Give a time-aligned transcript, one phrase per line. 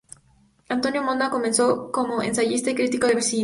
[0.67, 3.39] Antonio Monda comenzó como ensayista y crítico de cine.